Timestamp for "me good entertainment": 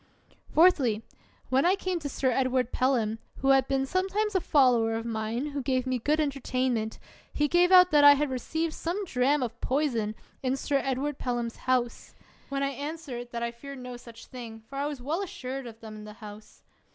5.85-6.97